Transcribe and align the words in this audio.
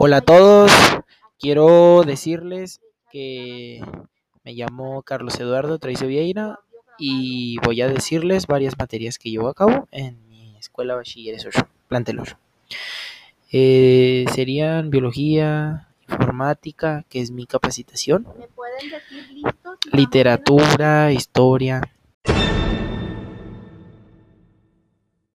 Hola 0.00 0.18
a 0.18 0.20
todos, 0.20 0.70
quiero 1.40 2.04
decirles 2.06 2.80
que 3.10 3.80
me 4.44 4.52
llamo 4.52 5.02
Carlos 5.02 5.40
Eduardo 5.40 5.80
Traizo 5.80 6.06
Vieira 6.06 6.60
y 6.98 7.56
voy 7.64 7.80
a 7.82 7.88
decirles 7.88 8.46
varias 8.46 8.78
materias 8.78 9.18
que 9.18 9.30
llevo 9.30 9.48
a 9.48 9.54
cabo 9.54 9.88
en 9.90 10.24
mi 10.28 10.56
escuela 10.56 10.94
Bachilleres 10.94 11.44
8, 11.46 11.66
plantel 11.88 12.20
8. 12.20 12.38
Eh, 13.50 14.26
serían 14.32 14.90
biología, 14.90 15.88
informática, 16.08 17.04
que 17.08 17.20
es 17.20 17.32
mi 17.32 17.46
capacitación, 17.46 18.24
¿Me 18.38 18.46
pueden 18.46 18.90
decir 18.90 19.28
listos? 19.32 19.78
literatura, 19.92 21.10
historia, 21.10 21.80